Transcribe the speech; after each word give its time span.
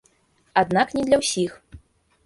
Аднак 0.61 0.97
не 0.97 1.03
для 1.11 1.17
ўсіх. 1.23 1.51